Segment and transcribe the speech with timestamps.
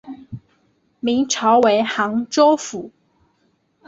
[0.99, 2.89] 明朝为杭州府。